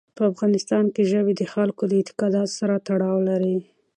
په 0.17 0.23
افغانستان 0.31 0.85
کې 0.93 1.03
ژبې 1.11 1.33
د 1.37 1.43
خلکو 1.53 1.83
د 1.87 1.91
اعتقاداتو 1.99 2.55
سره 2.59 2.75
تړاو 2.87 3.17
لري. 3.29 3.57